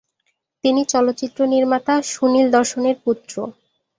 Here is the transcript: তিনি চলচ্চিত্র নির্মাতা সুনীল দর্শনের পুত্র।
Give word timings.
তিনি 0.63 0.81
চলচ্চিত্র 0.85 1.39
নির্মাতা 1.53 1.93
সুনীল 2.11 2.47
দর্শনের 2.51 2.95
পুত্র। 3.05 3.35